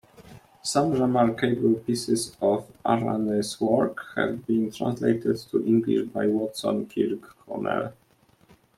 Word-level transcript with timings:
Some 0.63 0.93
remarkable 0.93 1.75
pieces 1.75 2.35
of 2.41 2.67
Arany's 2.83 3.61
works 3.61 4.03
have 4.15 4.47
been 4.47 4.71
translated 4.71 5.37
to 5.51 5.63
English 5.63 6.07
by 6.09 6.25
Watson 6.25 6.87
Kirkconnell. 6.87 7.93